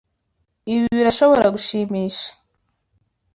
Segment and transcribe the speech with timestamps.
[0.73, 2.27] Ibi birashobora gushimisha.